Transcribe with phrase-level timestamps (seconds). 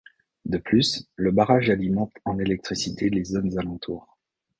[0.45, 4.17] De plus, le barrage alimente en électricité les zones alentours.